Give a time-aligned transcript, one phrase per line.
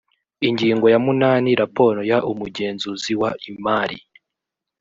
[0.47, 3.99] ingingo ya munani raporo y umugenzuzi w imari